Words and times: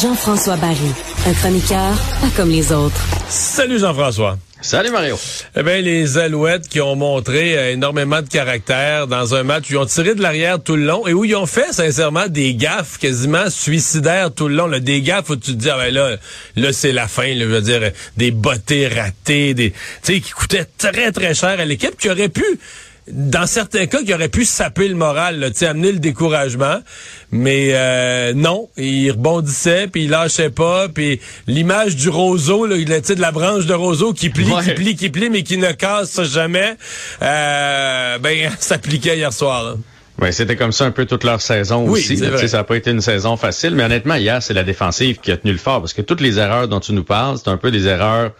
Jean-François 0.00 0.56
Barry, 0.56 0.92
un 1.26 1.32
chroniqueur 1.32 1.94
pas 2.20 2.28
comme 2.36 2.50
les 2.50 2.70
autres. 2.72 3.00
Salut 3.28 3.78
Jean-François. 3.78 4.38
Salut 4.60 4.90
Mario. 4.90 5.18
Eh 5.56 5.62
bien, 5.62 5.80
les 5.80 6.16
Alouettes 6.18 6.68
qui 6.68 6.80
ont 6.80 6.96
montré 6.96 7.56
euh, 7.56 7.72
énormément 7.72 8.22
de 8.22 8.28
caractère 8.28 9.06
dans 9.06 9.34
un 9.34 9.42
match 9.42 9.68
où 9.68 9.74
ils 9.74 9.78
ont 9.78 9.86
tiré 9.86 10.14
de 10.14 10.22
l'arrière 10.22 10.62
tout 10.62 10.76
le 10.76 10.84
long 10.84 11.06
et 11.06 11.12
où 11.12 11.24
ils 11.24 11.36
ont 11.36 11.46
fait 11.46 11.72
sincèrement 11.72 12.28
des 12.28 12.54
gaffes 12.54 12.98
quasiment 12.98 13.50
suicidaires 13.50 14.32
tout 14.32 14.48
le 14.48 14.54
long. 14.54 14.66
Là, 14.66 14.80
des 14.80 15.02
gaffes 15.02 15.30
où 15.30 15.36
tu 15.36 15.52
te 15.52 15.56
dis, 15.56 15.70
ah 15.70 15.76
ben 15.76 15.92
là, 15.92 16.16
là 16.56 16.72
c'est 16.72 16.92
la 16.92 17.08
fin. 17.08 17.28
Là, 17.28 17.40
je 17.40 17.44
veux 17.44 17.60
dire, 17.60 17.90
des 18.16 18.30
bottées 18.30 18.88
ratées, 18.88 19.54
des, 19.54 19.70
tu 19.70 19.78
sais, 20.02 20.20
qui 20.20 20.30
coûtaient 20.30 20.66
très 20.78 21.12
très 21.12 21.34
cher 21.34 21.60
à 21.60 21.64
l'équipe 21.64 21.96
qui 21.98 22.08
aurait 22.10 22.28
pu 22.28 22.44
dans 23.08 23.46
certains 23.46 23.86
cas, 23.86 24.02
qui 24.02 24.14
aurait 24.14 24.28
pu 24.28 24.44
saper 24.44 24.88
le 24.88 24.94
moral, 24.94 25.38
là, 25.38 25.48
amener 25.68 25.92
le 25.92 25.98
découragement. 25.98 26.78
Mais 27.30 27.70
euh, 27.72 28.32
non, 28.34 28.68
il 28.76 29.10
rebondissait, 29.10 29.88
puis 29.88 30.04
il 30.04 30.10
lâchait 30.10 30.50
pas. 30.50 30.88
Puis 30.88 31.20
l'image 31.46 31.96
du 31.96 32.08
roseau, 32.08 32.66
là, 32.66 32.76
de 32.76 33.20
la 33.20 33.32
branche 33.32 33.66
de 33.66 33.74
roseau 33.74 34.12
qui 34.12 34.30
plie, 34.30 34.50
qui 34.64 34.72
plie, 34.72 34.96
qui 34.96 35.10
plie, 35.10 35.30
mais 35.30 35.42
qui 35.42 35.58
ne 35.58 35.72
casse 35.72 36.22
jamais, 36.22 36.76
euh, 37.22 38.18
ben, 38.18 38.50
s'appliquait 38.58 39.16
hier 39.16 39.32
soir. 39.32 39.76
Oui, 40.20 40.32
c'était 40.32 40.56
comme 40.56 40.72
ça 40.72 40.84
un 40.84 40.92
peu 40.92 41.06
toute 41.06 41.24
leur 41.24 41.40
saison 41.40 41.88
aussi. 41.88 42.16
Ça 42.16 42.58
n'a 42.58 42.64
pas 42.64 42.76
été 42.76 42.90
une 42.90 43.00
saison 43.00 43.36
facile, 43.36 43.74
mais 43.74 43.82
honnêtement, 43.82 44.14
hier, 44.14 44.42
c'est 44.42 44.54
la 44.54 44.62
défensive 44.62 45.18
qui 45.20 45.32
a 45.32 45.36
tenu 45.36 45.52
le 45.52 45.58
fort, 45.58 45.80
parce 45.80 45.92
que 45.92 46.02
toutes 46.02 46.20
les 46.20 46.38
erreurs 46.38 46.68
dont 46.68 46.80
tu 46.80 46.92
nous 46.92 47.04
parles, 47.04 47.36
c'est 47.42 47.50
un 47.50 47.56
peu 47.56 47.70
des 47.70 47.86
erreurs 47.86 48.30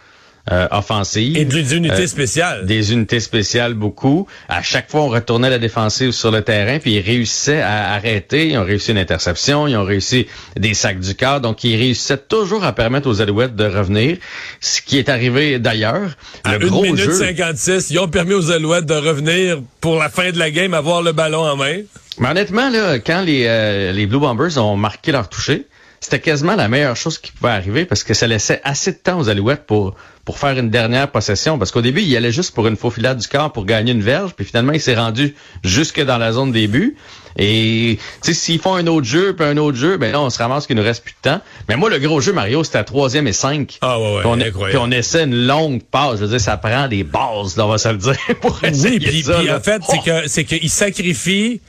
euh, 0.51 0.67
offensives. 0.69 1.37
Et 1.37 1.45
des 1.45 1.75
unités 1.75 2.03
euh, 2.03 2.07
spéciales. 2.07 2.65
Des 2.65 2.93
unités 2.93 3.19
spéciales, 3.19 3.73
beaucoup. 3.73 4.27
À 4.47 4.61
chaque 4.61 4.91
fois, 4.91 5.01
on 5.01 5.09
retournait 5.09 5.49
la 5.49 5.57
défensive 5.57 6.11
sur 6.11 6.29
le 6.29 6.43
terrain, 6.43 6.77
puis 6.77 6.93
ils 6.93 7.01
réussissaient 7.01 7.61
à 7.61 7.93
arrêter. 7.93 8.49
Ils 8.49 8.57
ont 8.57 8.63
réussi 8.63 8.91
une 8.91 8.99
interception, 8.99 9.67
ils 9.67 9.75
ont 9.75 9.83
réussi 9.83 10.27
des 10.55 10.73
sacs 10.73 10.99
du 10.99 11.15
corps. 11.15 11.41
Donc, 11.41 11.63
ils 11.63 11.75
réussissaient 11.75 12.17
toujours 12.17 12.63
à 12.63 12.73
permettre 12.73 13.09
aux 13.09 13.21
Alouettes 13.21 13.55
de 13.55 13.65
revenir, 13.65 14.17
ce 14.59 14.81
qui 14.81 14.99
est 14.99 15.09
arrivé 15.09 15.57
d'ailleurs. 15.57 16.11
À 16.43 16.57
le 16.57 16.67
1 16.67 16.81
minute 16.81 17.11
56, 17.11 17.89
ils 17.89 17.99
ont 17.99 18.07
permis 18.07 18.33
aux 18.33 18.51
Alouettes 18.51 18.85
de 18.85 18.93
revenir 18.93 19.61
pour 19.81 19.97
la 19.97 20.09
fin 20.09 20.31
de 20.31 20.37
la 20.37 20.51
game, 20.51 20.73
avoir 20.75 21.01
le 21.01 21.11
ballon 21.11 21.41
en 21.41 21.55
main. 21.55 21.77
Mais 22.19 22.29
honnêtement, 22.29 22.69
là, 22.69 22.99
quand 22.99 23.21
les, 23.21 23.45
euh, 23.47 23.91
les 23.91 24.05
Blue 24.05 24.19
Bombers 24.19 24.57
ont 24.57 24.77
marqué 24.77 25.11
leur 25.11 25.27
toucher, 25.27 25.65
c'était 25.99 26.19
quasiment 26.19 26.55
la 26.55 26.67
meilleure 26.67 26.95
chose 26.95 27.17
qui 27.17 27.31
pouvait 27.31 27.51
arriver 27.51 27.85
parce 27.85 28.03
que 28.03 28.13
ça 28.13 28.27
laissait 28.27 28.61
assez 28.63 28.91
de 28.91 28.97
temps 28.97 29.19
aux 29.19 29.29
Alouettes 29.29 29.65
pour 29.65 29.95
pour 30.25 30.39
faire 30.39 30.57
une 30.57 30.71
dernière 30.71 31.11
possession. 31.11 31.57
Parce 31.59 31.71
qu'au 31.71 31.81
début, 31.81 32.01
il 32.01 32.17
allait 32.17 32.31
juste 32.31 32.53
pour 32.53 32.65
une 32.67 32.75
faux 32.75 32.89
filade 32.89 33.19
du 33.19 33.27
corps 33.27 33.53
pour 33.53 33.65
gagner 33.65 33.91
une 33.91 34.01
verge, 34.01 34.33
puis 34.33 34.43
finalement, 34.43 34.73
il 34.73 34.81
s'est 34.81 34.95
rendu 34.95 35.35
jusque 35.63 36.03
dans 36.03 36.17
la 36.17 36.31
zone 36.31 36.51
des 36.51 36.67
buts. 36.67 36.97
Et 37.37 37.99
s'ils 38.21 38.59
font 38.59 38.75
un 38.75 38.87
autre 38.87 39.05
jeu, 39.05 39.35
puis 39.35 39.45
un 39.45 39.57
autre 39.57 39.77
jeu, 39.77 39.97
ben 39.97 40.11
là, 40.11 40.21
on 40.21 40.29
se 40.29 40.39
ramasse 40.39 40.65
qu'il 40.67 40.77
nous 40.77 40.83
reste 40.83 41.03
plus 41.03 41.13
de 41.13 41.29
temps. 41.29 41.41
Mais 41.69 41.75
moi, 41.75 41.89
le 41.89 41.99
gros 41.99 42.21
jeu, 42.21 42.33
Mario, 42.33 42.63
c'était 42.63 42.79
à 42.79 42.83
troisième 42.83 43.27
et 43.27 43.33
cinq. 43.33 43.77
Ah 43.81 43.99
ouais, 43.99 44.15
ouais, 44.15 44.21
puis 44.21 44.51
on, 44.55 44.63
puis 44.65 44.77
on 44.77 44.91
essaie 44.91 45.25
une 45.25 45.45
longue 45.45 45.83
passe. 45.83 46.15
Je 46.15 46.25
veux 46.25 46.29
dire, 46.29 46.41
ça 46.41 46.57
prend 46.57 46.87
des 46.87 47.03
bases, 47.03 47.55
là, 47.57 47.65
on 47.65 47.69
va 47.69 47.77
se 47.77 47.89
le 47.89 47.97
dire, 47.97 48.17
pour 48.41 48.63
essayer 48.63 48.97
oui, 48.97 49.05
puis, 49.05 49.23
ça. 49.23 49.39
en 49.39 49.59
fait, 49.59 49.81
c'est 49.87 49.99
que 50.03 50.27
c'est 50.27 50.45
qu'il 50.45 50.69
sacrifie 50.69 51.61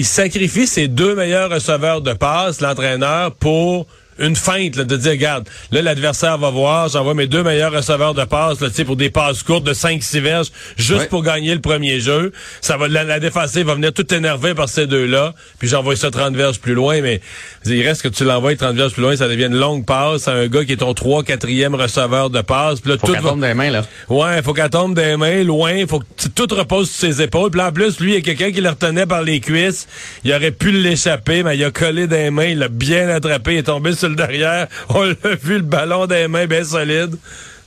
il 0.00 0.06
sacrifie 0.06 0.66
ses 0.66 0.88
deux 0.88 1.14
meilleurs 1.14 1.50
receveurs 1.50 2.00
de 2.00 2.14
passe, 2.14 2.62
l'entraîneur, 2.62 3.34
pour 3.34 3.86
une 4.18 4.36
feinte 4.36 4.76
là, 4.76 4.84
de 4.84 4.96
dire, 4.96 5.12
regarde, 5.12 5.48
là, 5.70 5.82
l'adversaire 5.82 6.38
va 6.38 6.50
voir, 6.50 6.88
j'envoie 6.88 7.14
mes 7.14 7.26
deux 7.26 7.42
meilleurs 7.42 7.72
receveurs 7.72 8.14
de 8.14 8.24
passe 8.24 8.60
là, 8.60 8.68
pour 8.84 8.96
des 8.96 9.10
passes 9.10 9.42
courtes 9.42 9.64
de 9.64 9.74
5-6 9.74 10.20
verges, 10.20 10.48
juste 10.76 11.08
pour 11.08 11.22
gagner 11.22 11.54
le 11.54 11.60
premier 11.60 12.00
jeu. 12.00 12.32
Ça 12.60 12.76
va 12.76 12.88
La, 12.88 13.04
la 13.04 13.20
défensive 13.20 13.66
va 13.66 13.74
venir 13.74 13.92
tout 13.92 14.12
énervé 14.14 14.54
par 14.54 14.68
ces 14.68 14.86
deux-là, 14.86 15.34
puis 15.58 15.68
j'envoie 15.68 15.96
ça 15.96 16.10
30 16.10 16.34
verges 16.34 16.60
plus 16.60 16.74
loin, 16.74 17.00
mais 17.00 17.20
il 17.66 17.86
reste 17.86 18.02
que 18.02 18.08
tu 18.08 18.24
l'envoies 18.24 18.56
30 18.56 18.76
verges 18.76 18.92
plus 18.92 19.02
loin, 19.02 19.16
ça 19.16 19.28
devient 19.28 19.46
une 19.46 19.58
longue 19.58 19.86
passe 19.86 20.28
à 20.28 20.32
un 20.32 20.46
gars 20.48 20.64
qui 20.64 20.72
est 20.72 20.78
ton 20.78 20.94
3 20.94 21.22
4e 21.22 21.74
receveur 21.74 22.30
de 22.30 22.40
passe. 22.40 22.80
Puis 22.80 22.90
là, 22.90 22.98
faut 22.98 23.06
tout 23.06 23.22
tombe 23.22 23.40
des 23.40 23.54
mains, 23.54 23.70
là. 23.70 23.84
Ouais, 24.08 24.42
faut 24.42 24.52
qu'elle 24.52 24.70
tombe 24.70 24.94
des 24.94 25.16
mains, 25.16 25.42
loin, 25.44 25.86
faut 25.88 26.00
que 26.00 26.28
tout 26.34 26.54
repose 26.54 26.90
sur 26.90 27.00
ses 27.08 27.22
épaules. 27.22 27.50
Puis 27.50 27.60
en 27.60 27.72
plus, 27.72 28.00
lui, 28.00 28.12
il 28.12 28.14
y 28.14 28.18
a 28.18 28.20
quelqu'un 28.20 28.52
qui 28.52 28.60
le 28.60 28.68
retenait 28.68 29.06
par 29.06 29.22
les 29.22 29.40
cuisses. 29.40 29.86
Il 30.24 30.32
aurait 30.32 30.50
pu 30.50 30.70
l'échapper, 30.72 31.42
mais 31.42 31.56
il 31.56 31.64
a 31.64 31.70
collé 31.70 32.06
des 32.06 32.30
mains, 32.30 32.46
il 32.46 32.58
l'a 32.58 32.68
bien 32.68 33.08
attrapé, 33.08 33.54
il 33.54 33.58
est 33.58 33.62
tombé 33.64 33.92
sur 33.94 34.09
derrière. 34.16 34.66
On 34.88 35.02
l'a 35.02 35.34
vu, 35.42 35.56
le 35.56 35.62
ballon 35.62 36.06
des 36.06 36.28
mains 36.28 36.46
bien 36.46 36.64
solide. 36.64 37.16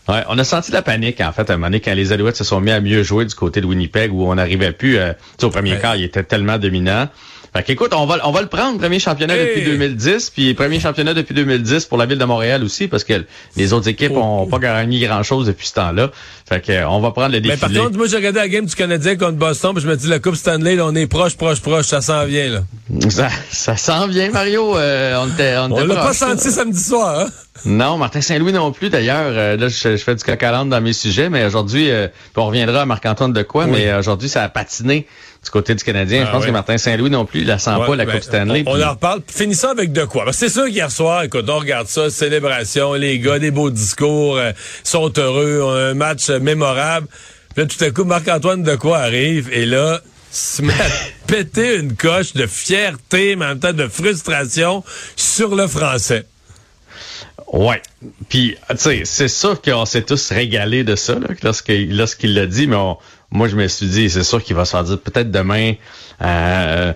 Ouais, 0.10 0.22
on 0.28 0.38
a 0.38 0.44
senti 0.44 0.74
la 0.74 0.82
panique, 0.82 1.22
en 1.22 1.32
fait, 1.32 1.50
à 1.50 1.54
un 1.54 1.56
moment 1.56 1.68
donné, 1.68 1.80
quand 1.80 1.94
les 1.94 2.12
Alouettes 2.12 2.36
se 2.36 2.44
sont 2.44 2.60
mis 2.60 2.72
à 2.72 2.82
mieux 2.82 3.04
jouer 3.04 3.24
du 3.24 3.34
côté 3.36 3.62
de 3.62 3.66
Winnipeg, 3.66 4.12
où 4.12 4.30
on 4.30 4.36
n'arrivait 4.36 4.74
plus, 4.74 4.98
euh, 4.98 5.14
au 5.42 5.50
premier 5.50 5.80
quart, 5.80 5.96
il 5.96 6.04
était 6.04 6.24
tellement 6.24 6.58
dominant. 6.58 7.08
Fait 7.56 7.62
qu'écoute, 7.62 7.94
on 7.94 8.08
va, 8.08 8.18
on 8.24 8.32
va 8.32 8.42
le 8.42 8.48
prendre, 8.48 8.80
premier 8.80 8.98
championnat 8.98 9.38
depuis 9.38 9.64
2010, 9.64 10.32
puis 10.32 10.56
premier 10.56 10.80
championnat 10.80 11.14
depuis 11.14 11.36
2010 11.36 11.86
pour 11.86 12.00
la 12.00 12.08
ville 12.08 12.18
de 12.18 12.26
Montréal 12.26 12.64
aussi, 12.64 12.88
parce 12.88 13.04
que 13.04 13.26
les 13.56 13.74
autres 13.74 13.88
équipes 13.88 14.18
ont 14.18 14.48
pas 14.48 14.58
gagné 14.58 15.00
grand-chose 15.00 15.46
depuis 15.46 15.68
ce 15.68 15.76
temps-là. 15.76 16.10
Fait 16.50 16.62
que, 16.62 16.86
on 16.86 17.00
va 17.00 17.12
prendre 17.12 17.32
le 17.32 17.42
défi. 17.42 17.54
Mais 17.54 17.70
par 17.70 17.84
contre, 17.86 17.96
moi, 17.96 18.08
j'ai 18.08 18.18
regardé 18.18 18.40
la 18.40 18.50
game 18.50 18.66
du 18.66 18.76
Canadien 18.76 19.16
contre 19.18 19.38
Boston, 19.38 19.74
puis 19.74 19.84
je 19.84 19.88
me 19.88 19.96
dis, 19.96 20.08
la 20.08 20.18
Coupe 20.18 20.36
Stanley, 20.36 20.76
là, 20.76 20.88
on 20.88 20.96
est 20.96 21.06
proche, 21.06 21.38
proche, 21.38 21.62
proche, 21.62 21.86
ça 21.86 22.02
s'en 22.02 22.26
vient, 22.26 22.50
là. 22.50 22.64
Ça, 23.10 23.30
ça 23.50 23.78
s'en 23.78 24.08
vient, 24.08 24.30
Mario. 24.30 24.78
Euh, 24.78 25.16
on 25.22 25.30
était, 25.30 25.56
on, 25.58 25.72
on 25.72 25.86
l'a 25.86 25.96
pas 25.96 26.14
senti 26.14 26.52
samedi 26.52 26.84
soir, 26.84 27.22
hein? 27.22 27.30
Non, 27.66 27.98
Martin 27.98 28.20
Saint-Louis 28.20 28.52
non 28.52 28.72
plus. 28.74 28.90
D'ailleurs, 28.90 29.32
euh, 29.32 29.56
là, 29.56 29.68
je, 29.70 29.96
fais 29.96 30.16
du 30.16 30.24
coq 30.24 30.44
à 30.44 30.64
dans 30.66 30.82
mes 30.82 30.92
sujets, 30.92 31.30
mais 31.30 31.46
aujourd'hui, 31.46 31.90
euh, 31.90 32.08
on 32.36 32.48
reviendra 32.48 32.82
à 32.82 32.86
Marc-Antoine 32.86 33.32
de 33.32 33.44
quoi, 33.44 33.68
mais 33.68 33.94
aujourd'hui, 33.94 34.28
ça 34.28 34.44
a 34.44 34.50
patiné 34.50 35.08
du 35.44 35.50
côté 35.50 35.76
du 35.76 35.84
Canadien. 35.84 36.24
je 36.24 36.30
ah 36.30 36.32
pense 36.32 36.46
que 36.46 36.52
Martin 36.52 36.78
Saint-Louis 36.78 37.10
non 37.10 37.26
plus, 37.26 37.42
il 37.42 37.48
la 37.48 37.60
sent 37.60 37.72
pas, 37.86 37.96
la 37.96 38.06
ben, 38.06 38.14
Coupe 38.14 38.24
Stanley. 38.24 38.64
On, 38.66 38.82
en 38.82 38.92
reparle. 38.92 39.22
Finissons 39.28 39.70
avec 39.70 39.92
de 39.92 40.06
quoi? 40.06 40.26
C'est 40.32 40.50
sûr 40.50 40.66
qu'hier 40.66 40.92
soir, 40.92 41.24
écoute, 41.24 41.46
on 41.48 41.60
regarde 41.60 41.88
ça, 41.88 42.10
célébration, 42.10 42.94
les 42.94 43.20
gars, 43.20 43.40
des 43.40 43.52
beaux 43.52 43.70
discours, 43.70 44.38
euh, 44.38 44.52
sont 44.84 45.12
heureux, 45.18 45.62
un 45.62 45.94
match 45.94 46.30
mémorable. 46.30 47.08
Puis 47.56 47.64
là, 47.64 47.68
tout 47.68 47.84
à 47.84 47.92
coup, 47.92 48.04
Marc-Antoine 48.04 48.64
de 48.64 48.76
quoi 48.76 49.00
arrive, 49.00 49.50
et 49.52 49.66
là, 49.66 50.02
se 50.32 50.62
met 50.62 50.74
péter 51.34 51.78
une 51.78 51.96
coche 51.96 52.34
de 52.34 52.46
fierté, 52.46 53.36
mais 53.36 53.46
en 53.46 53.48
même 53.50 53.60
temps 53.60 53.74
de 53.74 53.88
frustration 53.88 54.84
sur 55.16 55.56
le 55.56 55.66
français. 55.66 56.28
Ouais. 57.52 57.82
Puis, 58.30 58.56
tu 58.70 58.78
sais, 58.78 59.02
c'est 59.04 59.28
sûr 59.28 59.60
qu'on 59.60 59.86
s'est 59.86 60.04
tous 60.04 60.32
régalés 60.32 60.84
de 60.84 60.96
ça, 60.96 61.16
lorsqu'il 61.42 62.36
l'a 62.36 62.46
dit, 62.46 62.68
mais 62.68 62.78
moi, 63.32 63.48
je 63.48 63.56
me 63.56 63.68
suis 63.68 63.88
dit, 63.88 64.12
c'est 64.12 64.24
sûr 64.24 64.44
qu'il 64.44 64.56
va 64.56 64.66
se 64.66 64.72
faire 64.72 64.84
dire 64.84 65.00
peut-être 65.00 65.32
demain, 65.32 65.74
euh, 66.22 66.94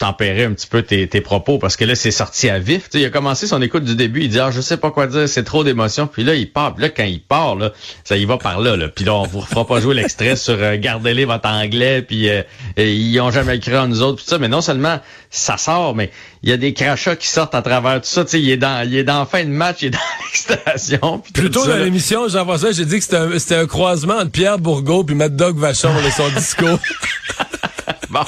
tempérer 0.00 0.44
un 0.44 0.54
petit 0.54 0.66
peu 0.66 0.82
tes, 0.82 1.06
propos 1.20 1.58
parce 1.58 1.76
que 1.76 1.84
là 1.84 1.94
c'est 1.94 2.10
sorti 2.10 2.48
à 2.48 2.58
vif. 2.58 2.88
il 2.94 3.04
a 3.04 3.10
commencé 3.10 3.46
son 3.46 3.60
écoute 3.60 3.84
du 3.84 3.94
début, 3.94 4.22
il 4.22 4.30
dit 4.30 4.40
ah 4.40 4.50
je 4.50 4.62
sais 4.62 4.78
pas 4.78 4.90
quoi 4.90 5.06
dire, 5.06 5.28
c'est 5.28 5.44
trop 5.44 5.62
d'émotions. 5.62 6.06
Puis 6.06 6.24
là 6.24 6.34
il 6.34 6.50
part, 6.50 6.74
puis 6.74 6.84
là 6.84 6.88
quand 6.88 7.04
il 7.04 7.20
part 7.20 7.54
là, 7.54 7.72
ça 8.02 8.16
y 8.16 8.24
va 8.24 8.38
par 8.38 8.60
là. 8.60 8.76
là. 8.76 8.88
Puis 8.88 9.04
là 9.04 9.14
on 9.14 9.24
vous 9.24 9.42
fera 9.42 9.66
pas 9.66 9.78
jouer 9.78 9.94
l'extrait 9.94 10.36
sur 10.36 10.54
euh, 10.54 10.78
gardez-les 10.78 11.26
votre 11.26 11.46
anglais. 11.46 12.00
Puis 12.00 12.30
euh, 12.30 12.42
ils 12.78 13.20
ont 13.20 13.30
jamais 13.30 13.56
écrit 13.56 13.74
à 13.74 13.86
nous 13.86 14.00
autres. 14.00 14.16
Puis 14.16 14.24
ça, 14.26 14.38
mais 14.38 14.48
non 14.48 14.62
seulement 14.62 15.00
ça 15.28 15.58
sort, 15.58 15.94
mais 15.94 16.10
il 16.42 16.48
y 16.48 16.52
a 16.54 16.56
des 16.56 16.72
crachats 16.72 17.16
qui 17.16 17.28
sortent 17.28 17.54
à 17.54 17.60
travers 17.60 18.00
tout 18.00 18.08
ça. 18.08 18.24
Tu 18.24 18.30
sais, 18.30 18.40
il 18.40 18.50
est 18.50 18.56
dans 18.56 18.88
il 18.88 18.96
est 18.96 19.04
dans 19.04 19.26
fin 19.26 19.44
de 19.44 19.50
match, 19.50 19.82
il 19.82 19.88
est 19.88 19.90
dans 19.90 19.98
l'excitation. 20.24 21.22
Plutôt 21.34 21.66
dans 21.66 21.76
l'émission, 21.76 22.26
vois 22.26 22.58
ça, 22.58 22.72
j'ai 22.72 22.86
dit 22.86 22.96
que 22.96 23.04
c'était 23.04 23.16
un, 23.18 23.38
c'était 23.38 23.56
un 23.56 23.66
croisement 23.66 24.14
entre 24.14 24.30
Pierre 24.30 24.58
Bourgault 24.58 25.04
puis 25.04 25.14
Mad 25.14 25.36
Dog 25.36 25.58
Vachon, 25.58 25.92
là, 25.92 26.10
son 26.10 26.30
discours. 26.30 26.78
bon, 28.10 28.24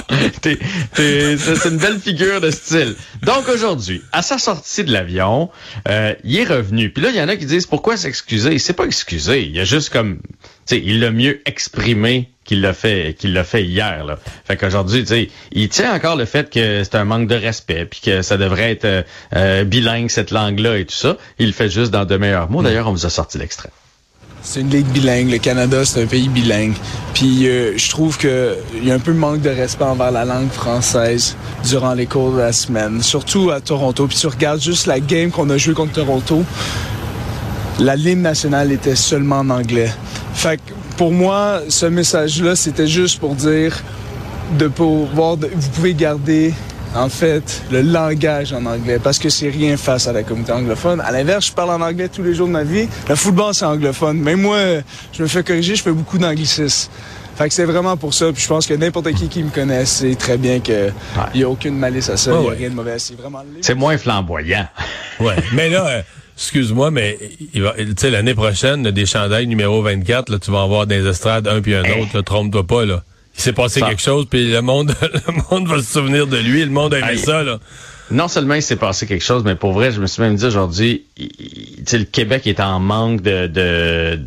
c'est 0.95 1.69
une 1.69 1.79
belle 1.79 1.99
figure 1.99 2.41
de 2.41 2.51
style. 2.51 2.95
Donc 3.23 3.49
aujourd'hui, 3.49 4.03
à 4.13 4.23
sa 4.23 4.39
sortie 4.39 4.85
de 4.85 4.93
l'avion, 4.93 5.51
euh, 5.89 6.15
il 6.25 6.37
est 6.39 6.45
revenu. 6.45 6.91
Puis 6.91 7.03
là, 7.03 7.11
il 7.11 7.17
y 7.17 7.21
en 7.21 7.29
a 7.29 7.37
qui 7.37 7.47
disent 7.47 7.67
pourquoi 7.67 7.97
s'excuser? 7.97 8.53
Il 8.53 8.61
s'est 8.61 8.73
pas 8.73 8.85
excusé. 8.85 9.45
Il 9.45 9.59
a 9.59 9.65
juste 9.65 9.91
comme, 9.91 10.21
tu 10.23 10.77
sais, 10.77 10.83
il 10.85 11.01
l'a 11.01 11.11
mieux 11.11 11.41
exprimé 11.47 12.31
qu'il 12.45 12.61
l'a 12.61 12.73
fait, 12.73 13.17
qu'il 13.19 13.33
l'a 13.33 13.45
fait 13.45 13.65
hier. 13.65 14.05
Là. 14.05 14.19
Fait 14.45 14.57
qu'aujourd'hui, 14.57 15.03
tu 15.03 15.09
sais, 15.09 15.31
il 15.53 15.69
tient 15.69 15.95
encore 15.95 16.17
le 16.17 16.25
fait 16.25 16.51
que 16.51 16.83
c'est 16.85 16.97
un 16.97 17.05
manque 17.05 17.29
de 17.29 17.37
respect, 17.37 17.85
puis 17.85 18.01
que 18.01 18.23
ça 18.23 18.37
devrait 18.37 18.73
être 18.73 19.07
euh, 19.35 19.65
bilingue 19.65 20.11
cette 20.11 20.31
langue-là 20.31 20.79
et 20.79 20.85
tout 20.85 20.95
ça. 20.95 21.17
Il 21.39 21.49
le 21.49 21.53
fait 21.53 21.69
juste 21.69 21.93
dans 21.93 22.05
de 22.05 22.17
meilleurs 22.17 22.51
mots. 22.51 22.63
D'ailleurs, 22.63 22.89
on 22.89 22.93
vous 22.93 23.07
a 23.07 23.11
sorti 23.11 23.39
l'extrait. 23.39 23.71
C'est 24.45 24.61
une 24.61 24.71
ligue 24.71 24.87
bilingue. 24.87 25.31
Le 25.31 25.39
Canada, 25.39 25.85
c'est 25.85 26.03
un 26.03 26.07
pays 26.07 26.29
bilingue. 26.29 26.75
Puis 27.15 27.47
euh, 27.47 27.75
je 27.77 27.91
trouve 27.91 28.19
qu'il 28.19 28.57
y 28.83 28.91
a 28.91 28.95
un 28.95 28.99
peu 28.99 29.13
manque 29.13 29.41
de 29.41 29.51
respect 29.51 29.85
envers 29.85 30.11
la 30.11 30.25
langue 30.25 30.51
française 30.51 31.37
durant 31.69 31.95
les 31.95 32.07
cours 32.07 32.33
de 32.33 32.39
la 32.39 32.53
semaine, 32.53 33.03
surtout 33.03 33.51
à 33.51 33.61
Toronto. 33.61 34.07
Puis 34.07 34.19
tu 34.19 34.27
regardes 34.27 34.61
juste 34.61 34.87
la 34.87 34.99
game 34.99 35.31
qu'on 35.31 35.49
a 35.51 35.57
joué 35.57 35.75
contre 35.75 35.93
Toronto, 35.93 36.45
la 37.79 37.95
ligne 37.95 38.21
nationale 38.21 38.73
était 38.73 38.97
seulement 38.97 39.39
en 39.39 39.51
anglais. 39.51 39.93
Fait 40.35 40.57
que 40.57 40.73
pour 40.97 41.13
moi, 41.13 41.61
ce 41.69 41.87
message-là, 41.87 42.57
c'était 42.57 42.87
juste 42.87 43.21
pour 43.21 43.35
dire 43.35 43.81
de 44.59 44.69
pouvoir, 44.69 45.37
vous 45.37 45.69
pouvez 45.71 45.95
garder 45.95 46.53
en 46.95 47.09
fait, 47.09 47.63
le 47.71 47.81
langage 47.83 48.53
en 48.53 48.65
anglais, 48.67 48.99
parce 49.03 49.19
que 49.19 49.29
c'est 49.31 49.49
rien 49.49 49.77
face 49.77 50.07
à 50.09 50.13
la 50.13 50.23
communauté 50.23 50.53
anglophone. 50.53 51.01
À 51.01 51.11
l'inverse, 51.11 51.47
je 51.47 51.53
parle 51.53 51.71
en 51.71 51.81
anglais 51.85 52.09
tous 52.09 52.23
les 52.23 52.35
jours 52.35 52.47
de 52.47 52.53
ma 52.53 52.65
vie. 52.65 52.87
Le 53.09 53.15
football, 53.15 53.55
c'est 53.55 53.65
anglophone. 53.65 54.19
Mais 54.19 54.37
moi, 54.37 54.59
je 55.13 55.23
me 55.23 55.29
fais 55.29 55.43
corriger, 55.43 55.75
je 55.75 55.83
fais 55.83 55.93
beaucoup 55.93 56.19
d'anglicisme. 56.19 56.91
Fait 57.35 57.49
que 57.49 57.55
c'est 57.55 57.65
vraiment 57.65 57.97
pour 57.97 58.13
ça. 58.13 58.31
Puis 58.31 58.43
je 58.43 58.49
pense 58.49 58.67
que 58.67 58.75
n'importe 58.75 59.11
qui 59.15 59.29
qui 59.29 59.43
me 59.43 59.49
connaît 59.49 59.87
sait 59.87 60.15
très 60.17 60.37
bien 60.37 60.61
qu'il 60.61 60.93
n'y 61.35 61.43
a 61.45 61.49
aucune 61.49 61.77
malice 61.79 62.11
à 62.11 62.17
ça. 62.19 62.31
Il 62.31 62.35
Ouais, 62.35 62.41
n'y 62.43 62.47
a 62.47 62.51
ouais. 62.51 62.57
rien 62.59 62.71
de 62.71 62.75
mauvais. 62.75 62.99
C'est 62.99 63.17
vraiment... 63.17 63.43
C'est 63.63 63.75
moins 63.75 63.97
flamboyant. 63.97 64.67
Ouais. 65.21 65.37
mais 65.53 65.69
là, 65.71 65.87
euh, 65.87 66.03
excuse-moi, 66.37 66.91
mais 66.91 67.17
il 67.55 67.63
tu 67.63 67.95
sais, 67.97 68.11
l'année 68.11 68.35
prochaine, 68.35 68.83
des 68.91 69.07
chandails 69.07 69.47
numéro 69.47 69.81
24, 69.83 70.31
là, 70.31 70.39
tu 70.41 70.51
vas 70.51 70.59
en 70.59 70.69
voir 70.69 70.87
des 70.87 71.07
estrades 71.07 71.47
un 71.47 71.61
puis 71.61 71.75
un 71.77 71.83
autre. 71.83 72.11
Là, 72.17 72.23
trompe-toi 72.23 72.67
pas, 72.67 72.85
là. 72.85 73.03
Il 73.37 73.41
s'est 73.41 73.53
passé 73.53 73.81
Ça- 73.81 73.89
quelque 73.89 74.03
chose, 74.03 74.27
puis 74.29 74.51
le 74.51 74.61
monde, 74.63 74.95
le 75.03 75.33
monde 75.51 75.69
va 75.69 75.79
se 75.79 75.93
souvenir 75.93 76.27
de 76.27 76.37
lui. 76.39 76.65
Le 76.65 76.71
monde 76.71 76.95
a 76.95 76.99
aimé 76.99 77.09
Aïe. 77.11 77.19
ça, 77.19 77.43
là. 77.43 77.59
Non 78.11 78.29
seulement 78.29 78.55
il 78.55 78.63
s'est 78.63 78.77
passé 78.77 79.07
quelque 79.07 79.25
chose, 79.25 79.43
mais 79.43 79.55
pour 79.55 79.73
vrai, 79.73 79.91
je 79.91 80.01
me 80.01 80.07
suis 80.07 80.21
même 80.21 80.35
dit 80.37 80.45
aujourd'hui, 80.45 81.05
le 81.19 82.05
Québec 82.05 82.47
est 82.47 82.61
en 82.61 82.79
manque 82.79 83.23
de, 83.23 83.47
de, 83.47 84.21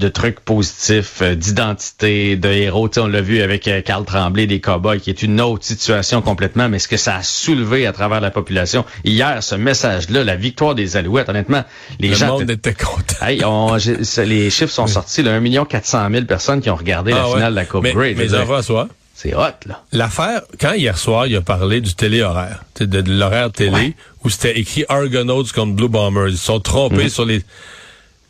de 0.00 0.08
trucs 0.08 0.40
positifs, 0.40 1.18
euh, 1.22 1.34
d'identité, 1.36 2.36
de 2.36 2.48
héros. 2.48 2.88
Tu 2.88 2.94
sais, 2.94 3.00
on 3.00 3.06
l'a 3.06 3.20
vu 3.20 3.40
avec 3.42 3.68
euh, 3.68 3.82
Carl 3.82 4.04
Tremblay 4.04 4.46
des 4.46 4.60
Cowboys, 4.60 4.98
qui 4.98 5.10
est 5.10 5.22
une 5.22 5.40
autre 5.40 5.64
situation 5.64 6.22
complètement, 6.22 6.68
mais 6.68 6.78
ce 6.78 6.88
que 6.88 6.96
ça 6.96 7.16
a 7.16 7.22
soulevé 7.22 7.86
à 7.86 7.92
travers 7.92 8.20
la 8.20 8.30
population. 8.30 8.84
Hier, 9.04 9.42
ce 9.42 9.54
message-là, 9.54 10.24
la 10.24 10.36
victoire 10.36 10.74
des 10.74 10.96
Alouettes, 10.96 11.28
honnêtement, 11.28 11.62
les 12.00 12.08
Le 12.08 12.14
gens... 12.14 12.38
monde 12.38 12.50
était 12.50 12.74
content. 12.74 13.24
Hey, 13.24 13.44
on- 13.44 13.76
les 14.24 14.50
chiffres 14.50 14.72
sont 14.72 14.86
sortis, 14.86 15.22
là, 15.22 15.32
1 15.34 15.64
400 15.66 16.08
000 16.10 16.24
personnes 16.24 16.60
qui 16.60 16.70
ont 16.70 16.76
regardé 16.76 17.12
la 17.12 17.22
Ah 17.22 17.28
ouais. 17.28 17.34
finale 17.34 17.52
de 17.52 17.56
la 17.56 17.64
Coupe 17.66 17.82
mais, 17.84 17.92
Grey. 17.92 18.14
Mais 18.16 18.26
dire, 18.26 18.38
Jean-François, 18.38 18.88
C'est 19.14 19.34
hot, 19.34 19.52
là. 19.66 19.82
l'affaire, 19.92 20.40
quand 20.58 20.72
hier 20.72 20.96
soir, 20.96 21.26
il 21.26 21.36
a 21.36 21.42
parlé 21.42 21.80
du 21.82 21.94
télé-horaire, 21.94 22.64
tu 22.74 22.84
sais, 22.84 22.86
de, 22.88 23.00
de 23.02 23.12
l'horaire 23.12 23.52
télé, 23.52 23.70
Ouais. 23.70 23.94
où 24.24 24.30
c'était 24.30 24.58
écrit 24.58 24.84
Argonauts 24.88 25.44
contre 25.54 25.74
Blue 25.74 25.88
Bombers. 25.88 26.28
Ils 26.30 26.38
sont 26.38 26.58
trompés 26.60 27.04
Mhm. 27.04 27.08
sur 27.10 27.24
les... 27.26 27.42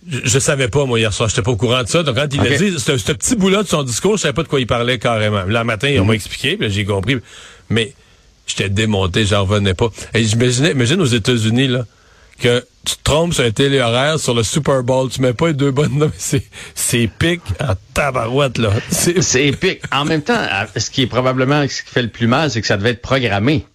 Je, 0.09 0.19
je 0.25 0.39
savais 0.39 0.69
pas, 0.69 0.85
moi, 0.87 0.99
hier 0.99 1.13
soir. 1.13 1.29
J'étais 1.29 1.43
pas 1.43 1.51
au 1.51 1.57
courant 1.57 1.83
de 1.83 1.89
ça. 1.89 2.03
Donc, 2.03 2.17
quand 2.17 2.27
il 2.33 2.41
a 2.41 2.57
dit, 2.57 2.79
ce, 2.79 2.97
ce 2.97 3.13
petit 3.13 3.37
bout-là 3.37 3.63
de 3.63 3.69
son 3.69 3.83
discours, 3.83 4.17
je 4.17 4.23
savais 4.23 4.33
pas 4.35 4.43
de 4.43 4.49
quoi 4.49 4.61
il 4.61 4.67
parlait 4.67 4.99
carrément. 4.99 5.45
Là, 5.45 5.61
le 5.61 5.65
matin, 5.65 5.89
ils 5.89 6.01
Mhm. 6.01 6.07
m'ont 6.07 6.13
expliqué, 6.15 6.57
puis 6.57 6.69
là, 6.69 6.73
j'ai 6.73 6.85
compris. 6.85 7.17
Mais 7.69 7.93
j'étais 8.47 8.69
démonté, 8.71 9.25
j'en 9.27 9.43
revenais 9.45 9.75
pas. 9.75 9.89
Et 10.15 10.25
j'imaginais, 10.25 10.71
imagine 10.73 11.01
aux 11.01 11.05
États-Unis, 11.07 11.69
là, 11.69 11.85
que 12.41 12.65
tu 12.87 12.97
te 12.97 13.03
trompes 13.05 13.35
sur 13.35 13.45
un 13.45 13.51
télé-horaire 13.51 14.19
sur 14.19 14.33
le 14.33 14.43
Super 14.43 14.83
Bowl, 14.83 15.11
tu 15.11 15.21
mets 15.21 15.35
pas 15.35 15.49
les 15.49 15.53
deux 15.53 15.71
bonnes 15.71 15.99
noms, 15.99 16.07
mais 16.07 16.13
c'est, 16.17 16.45
c'est 16.75 17.07
pique 17.19 17.43
en 17.61 17.75
tabarouette, 17.93 18.57
là. 18.57 18.71
C'est, 18.91 19.21
C'est 19.21 19.47
épique. 19.49 19.83
En 19.93 20.07
même 20.07 20.23
temps, 20.23 20.41
ce 20.75 20.89
qui 20.89 21.03
est 21.03 21.07
probablement 21.07 21.63
ce 21.69 21.83
qui 21.83 21.91
fait 21.91 22.01
le 22.03 22.09
plus 22.09 22.27
mal, 22.27 22.51
c'est 22.51 22.63
que 22.63 22.67
ça 22.67 22.79
devait 22.79 22.91
être 22.93 23.03
programmé. 23.03 23.67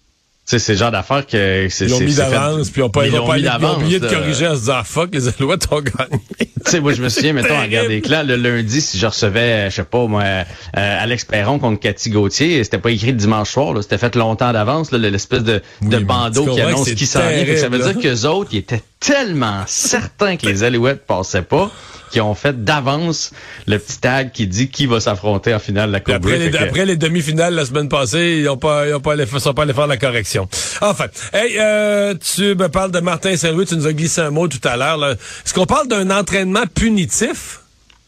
Tu 0.46 0.50
sais, 0.50 0.58
c'est 0.60 0.72
le 0.74 0.78
genre 0.78 0.92
d'affaires 0.92 1.26
que 1.26 1.66
c'est 1.70 1.86
ils 1.86 1.90
l'ont 1.90 1.98
mis 1.98 2.14
d'avance, 2.14 2.70
puis 2.70 2.80
ils 2.80 2.84
ont 2.84 2.88
pas, 2.90 3.04
Ils 3.04 3.12
ils 3.12 3.18
ont 3.18 3.26
pas 3.26 3.36
mis 3.36 3.42
ils 3.42 3.64
ont 3.64 3.76
oublié 3.76 3.98
de 3.98 4.06
euh, 4.06 4.10
corriger 4.10 4.46
en 4.46 4.54
se 4.54 4.60
disant, 4.60 4.84
fuck, 4.84 5.12
les 5.12 5.26
Alouettes 5.26 5.66
ont 5.72 5.80
gagné. 5.80 6.52
Tu 6.66 6.72
sais, 6.72 6.80
moi, 6.80 6.92
je 6.92 7.02
me 7.02 7.08
souviens, 7.08 7.32
mettons, 7.32 7.54
à 7.56 7.62
regarder 7.62 8.00
clans, 8.00 8.24
le 8.24 8.34
lundi, 8.34 8.80
si 8.80 8.98
je 8.98 9.06
recevais, 9.06 9.40
euh, 9.40 9.70
je 9.70 9.76
sais 9.76 9.84
pas, 9.84 10.06
moi, 10.06 10.22
euh, 10.22 10.42
Alex 10.74 11.24
Perron 11.24 11.60
contre 11.60 11.78
Cathy 11.80 12.10
Gauthier, 12.10 12.62
c'était 12.64 12.78
pas 12.78 12.90
écrit 12.90 13.12
le 13.12 13.16
dimanche 13.16 13.50
soir, 13.50 13.72
là, 13.72 13.82
c'était 13.82 13.98
fait 13.98 14.16
longtemps 14.16 14.52
d'avance, 14.52 14.90
là, 14.90 14.98
l'espèce 14.98 15.44
de, 15.44 15.62
Oui, 15.82 15.88
de 15.90 15.98
mais 15.98 16.04
bandeau 16.04 16.44
qui 16.46 16.60
annonce 16.60 16.90
qui 16.90 17.06
s'en 17.06 17.20
vient. 17.20 17.56
Ça 17.56 17.68
veut 17.68 17.78
terrible, 17.78 18.00
dire 18.00 18.10
qu'eux 18.12 18.26
autres, 18.26 18.50
ils 18.52 18.58
étaient 18.58 18.82
tellement 18.98 19.62
certains 19.66 20.36
que 20.36 20.46
les 20.46 20.64
Alouettes 20.64 21.06
passaient 21.06 21.42
pas, 21.42 21.70
qu'ils 22.10 22.22
ont 22.22 22.34
fait 22.34 22.64
d'avance 22.64 23.32
le 23.66 23.78
petit 23.78 23.98
tag 23.98 24.32
qui 24.32 24.46
dit 24.46 24.68
qui 24.68 24.86
va 24.86 25.00
s'affronter 25.00 25.54
en 25.54 25.58
finale 25.58 25.88
de 25.88 25.92
la 25.92 26.00
Coupe 26.00 26.14
après, 26.14 26.38
les, 26.38 26.50
que- 26.50 26.94
demi-finales 26.94 27.54
la 27.54 27.64
semaine 27.64 27.88
passée, 27.88 28.38
ils 28.40 28.48
ont 28.48 28.56
pas, 28.56 28.86
ils 28.88 28.94
ont 28.94 29.00
pas 29.00 29.12
allé, 29.12 29.24
sont 29.26 29.54
pas 29.54 29.62
allés 29.62 29.72
faire 29.72 29.86
la 29.86 29.96
correction. 29.96 30.48
Enfin, 30.80 31.06
hey, 31.32 31.56
euh, 31.58 32.14
tu 32.14 32.54
me 32.54 32.68
parles 32.68 32.90
de 32.90 33.00
Martin 33.00 33.36
Saint-Louis, 33.36 33.66
tu 33.66 33.76
nous 33.76 33.86
as 33.86 33.92
glissé 33.92 34.20
un 34.20 34.30
mot 34.30 34.48
tout 34.48 34.66
à 34.66 34.76
l'heure. 34.76 35.02
Est-ce 35.12 35.54
qu'on 35.54 35.66
parle 35.66 35.88
d'un 35.88 36.10
entraînement 36.10 36.64
punitif? 36.72 37.60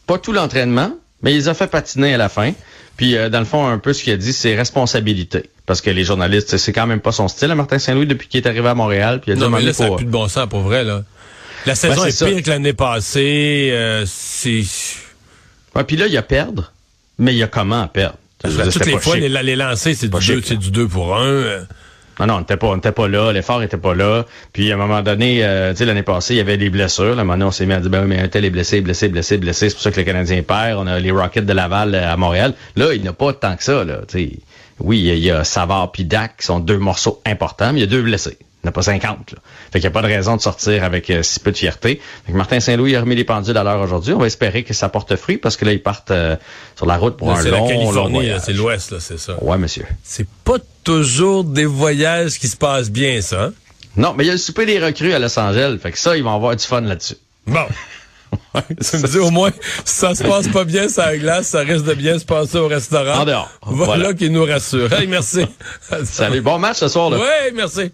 pas 0.09 0.17
tout 0.17 0.33
l'entraînement, 0.33 0.91
mais 1.21 1.33
il 1.33 1.37
les 1.37 1.49
a 1.49 1.53
fait 1.53 1.67
patiner 1.67 2.15
à 2.15 2.17
la 2.17 2.29
fin. 2.29 2.53
Puis, 2.97 3.15
euh, 3.15 3.29
dans 3.29 3.37
le 3.37 3.45
fond, 3.45 3.67
un 3.67 3.77
peu 3.77 3.93
ce 3.93 4.03
qu'il 4.03 4.11
a 4.11 4.17
dit, 4.17 4.33
c'est 4.33 4.55
responsabilité. 4.55 5.51
Parce 5.67 5.81
que 5.81 5.91
les 5.91 6.03
journalistes, 6.03 6.57
c'est 6.57 6.73
quand 6.73 6.87
même 6.87 6.99
pas 6.99 7.11
son 7.11 7.27
style 7.27 7.51
à 7.51 7.55
Martin 7.55 7.77
Saint-Louis 7.77 8.07
depuis 8.07 8.27
qu'il 8.27 8.43
est 8.43 8.47
arrivé 8.47 8.67
à 8.67 8.73
Montréal. 8.73 9.21
Puis 9.21 9.29
il 9.29 9.33
a 9.33 9.35
dit, 9.35 9.41
Non, 9.41 9.51
mais 9.51 9.59
à 9.59 9.61
là, 9.61 9.73
ça 9.73 9.87
n'a 9.87 9.95
plus 9.95 10.05
de 10.05 10.09
bon 10.09 10.27
sens 10.27 10.49
pour 10.49 10.61
vrai, 10.61 10.83
là. 10.83 11.03
La 11.67 11.75
saison 11.75 12.01
Ben, 12.01 12.07
est, 12.07 12.25
pire 12.25 12.41
que 12.41 12.49
l'année 12.49 12.73
passée. 12.73 13.69
euh, 13.71 14.03
c'est... 14.07 14.63
Ouais, 15.75 15.83
puis 15.83 15.95
là, 15.95 16.07
il 16.07 16.13
y 16.13 16.17
a 16.17 16.23
perdre, 16.23 16.73
mais 17.19 17.35
il 17.35 17.37
y 17.37 17.43
a 17.43 17.47
comment 17.47 17.87
perdre? 17.87 18.17
Veux 18.43 18.63
dire, 18.63 18.73
Toutes 18.73 18.85
les 18.87 18.97
fois, 18.97 19.15
les, 19.15 19.29
les 19.29 19.55
lancers, 19.55 19.93
c'est 19.95 20.07
du, 20.07 20.09
Pas 20.09 20.17
deux, 20.17 20.37
chic, 20.37 20.45
c'est 20.47 20.57
du 20.57 20.71
2 20.71 20.87
pour 20.87 21.15
1. 21.15 21.67
Non, 22.19 22.27
non, 22.27 22.35
on 22.35 22.39
n'était 22.39 22.57
pas, 22.57 22.67
pas 22.91 23.07
là, 23.07 23.31
l'effort 23.31 23.63
était 23.63 23.77
pas 23.77 23.93
là. 23.95 24.25
Puis 24.53 24.71
à 24.71 24.75
un 24.75 24.77
moment 24.77 25.01
donné, 25.01 25.43
euh, 25.43 25.71
tu 25.71 25.77
sais, 25.77 25.85
l'année 25.85 26.03
passée, 26.03 26.33
il 26.33 26.37
y 26.37 26.41
avait 26.41 26.57
des 26.57 26.69
blessures. 26.69 27.15
Là, 27.15 27.23
donné, 27.35 27.45
on 27.45 27.51
s'est 27.51 27.65
mis 27.65 27.73
à 27.73 27.79
dire, 27.79 27.89
ben 27.89 28.01
oui, 28.01 28.07
mais 28.09 28.19
un 28.19 28.27
tel 28.27 28.43
est 28.45 28.49
blessé, 28.49 28.81
blessé, 28.81 29.07
blessé, 29.07 29.37
blessé. 29.37 29.69
C'est 29.69 29.75
pour 29.75 29.83
ça 29.83 29.91
que 29.91 29.99
le 29.99 30.03
Canadien 30.05 30.41
perd. 30.43 30.77
On 30.79 30.87
a 30.87 30.99
les 30.99 31.11
Rockets 31.11 31.45
de 31.45 31.53
Laval 31.53 31.95
euh, 31.95 32.11
à 32.11 32.17
Montréal. 32.17 32.53
Là, 32.75 32.93
il 32.93 33.01
n'y 33.01 33.07
a 33.07 33.13
pas 33.13 33.31
tant 33.33 33.55
que 33.55 33.63
ça. 33.63 33.83
Là, 33.83 33.99
sais. 34.07 34.31
oui, 34.79 34.99
il 34.99 35.17
y 35.19 35.31
a- 35.31 35.43
Savard 35.43 35.91
puis 35.91 36.03
Dak 36.05 36.37
qui 36.37 36.45
sont 36.45 36.59
deux 36.59 36.77
morceaux 36.77 37.21
importants, 37.25 37.71
mais 37.73 37.79
il 37.79 37.83
y 37.83 37.87
a 37.87 37.89
deux 37.89 38.01
blessés. 38.03 38.37
Il 38.61 38.65
n'y 38.65 38.69
en 38.69 38.71
a 38.71 38.73
pas 38.73 38.81
50. 38.81 39.31
Là. 39.31 39.37
Fait 39.71 39.79
qu'il 39.79 39.81
n'y 39.81 39.87
a 39.87 39.91
pas 39.91 40.01
de 40.01 40.07
raison 40.13 40.35
de 40.35 40.41
sortir 40.41 40.83
avec 40.83 41.09
euh, 41.09 41.23
si 41.23 41.39
peu 41.39 41.51
de 41.51 41.57
fierté. 41.57 42.01
Fait 42.25 42.33
que 42.33 42.37
Martin 42.37 42.59
Saint-Louis 42.59 42.93
a 42.95 42.99
remis 43.01 43.15
les 43.15 43.23
pendules 43.23 43.55
à 43.57 43.63
l'heure 43.63 43.79
aujourd'hui. 43.81 44.13
On 44.13 44.19
va 44.19 44.27
espérer 44.27 44.63
que 44.63 44.73
ça 44.73 44.89
porte 44.89 45.15
fruit 45.15 45.37
parce 45.37 45.55
que 45.55 45.63
là, 45.63 45.71
ils 45.71 45.81
partent 45.81 46.11
euh, 46.11 46.35
sur 46.75 46.85
la 46.85 46.97
route 46.97 47.15
pour 47.15 47.31
un 47.31 47.41
la 47.41 47.51
long, 47.51 47.67
Californie, 47.69 48.13
voyage. 48.15 48.41
c'est 48.43 48.51
l'Ouest, 48.53 48.91
là, 48.91 48.97
c'est 48.99 49.17
ça. 49.17 49.41
Ouais, 49.41 49.57
monsieur. 49.57 49.85
C'est 50.03 50.27
pas 50.43 50.57
toujours 50.83 51.45
des 51.45 51.65
voyages 51.65 52.37
qui 52.37 52.49
se 52.49 52.57
passent 52.57 52.91
bien, 52.91 53.21
ça. 53.21 53.43
hein? 53.45 53.53
Non, 53.95 54.13
mais 54.17 54.25
il 54.25 54.27
y 54.27 54.29
a 54.29 54.33
le 54.33 54.39
souper 54.39 54.65
des 54.65 54.77
recrues 54.79 55.13
à 55.13 55.19
Los 55.19 55.39
Angeles. 55.39 55.77
Fait 55.81 55.91
que 55.93 55.97
ça, 55.97 56.17
ils 56.17 56.23
vont 56.23 56.35
avoir 56.35 56.55
du 56.55 56.63
fun 56.65 56.81
là-dessus. 56.81 57.15
Bon. 57.47 57.65
me 58.53 59.07
dis 59.07 59.17
au 59.17 59.31
moins, 59.31 59.51
si 59.85 59.95
ça 59.95 60.13
se 60.13 60.23
passe 60.23 60.47
pas 60.49 60.63
bien 60.63 60.87
la 60.97 61.17
glace, 61.17 61.47
ça 61.47 61.59
risque 61.61 61.85
de 61.85 61.93
bien 61.93 62.19
se 62.19 62.25
passer 62.25 62.57
au 62.57 62.67
restaurant. 62.67 63.21
En 63.21 63.25
dehors. 63.25 63.49
Voilà, 63.63 63.85
Voilà. 63.85 64.13
qui 64.13 64.29
nous 64.29 64.45
rassure. 64.45 64.91
Hey, 64.93 65.07
merci. 65.07 65.45
Salut. 66.03 66.41
Bon 66.41 66.59
match 66.59 66.77
ce 66.77 66.87
soir, 66.87 67.09
là. 67.09 67.17
Oui, 67.19 67.53
merci. 67.55 67.91